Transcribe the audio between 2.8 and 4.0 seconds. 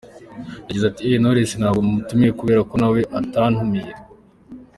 nawe atantumiye.